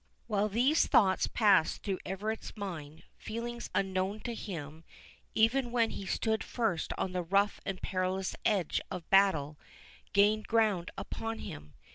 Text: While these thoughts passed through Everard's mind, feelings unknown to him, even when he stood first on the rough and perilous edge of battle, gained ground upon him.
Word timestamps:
While 0.25 0.49
these 0.49 0.87
thoughts 0.87 1.27
passed 1.27 1.83
through 1.83 1.99
Everard's 2.07 2.57
mind, 2.57 3.03
feelings 3.17 3.69
unknown 3.75 4.21
to 4.21 4.33
him, 4.33 4.83
even 5.35 5.69
when 5.71 5.91
he 5.91 6.07
stood 6.07 6.43
first 6.43 6.91
on 6.97 7.11
the 7.11 7.21
rough 7.21 7.61
and 7.67 7.79
perilous 7.83 8.35
edge 8.43 8.81
of 8.89 9.07
battle, 9.11 9.59
gained 10.11 10.47
ground 10.47 10.89
upon 10.97 11.37
him. 11.37 11.75